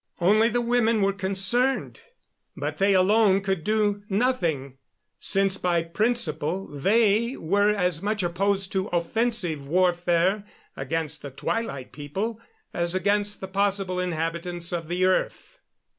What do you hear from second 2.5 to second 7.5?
but they alone could do nothing, since by principle they